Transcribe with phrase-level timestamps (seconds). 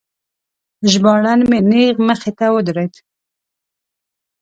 [0.91, 2.93] ژباړن مې نیغ مخې ته ودرید.